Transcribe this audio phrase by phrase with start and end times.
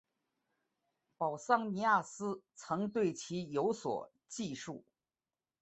[1.19, 4.83] 保桑尼阿斯曾对其有所记述。